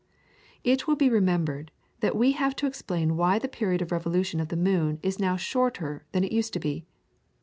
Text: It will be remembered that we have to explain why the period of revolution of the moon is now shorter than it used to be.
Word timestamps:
It 0.63 0.87
will 0.87 0.95
be 0.95 1.11
remembered 1.11 1.69
that 1.99 2.15
we 2.15 2.31
have 2.31 2.55
to 2.55 2.65
explain 2.65 3.15
why 3.17 3.37
the 3.37 3.47
period 3.47 3.83
of 3.83 3.91
revolution 3.91 4.39
of 4.39 4.47
the 4.47 4.57
moon 4.57 4.97
is 5.03 5.19
now 5.19 5.35
shorter 5.35 6.05
than 6.11 6.23
it 6.23 6.31
used 6.31 6.53
to 6.53 6.59
be. 6.59 6.87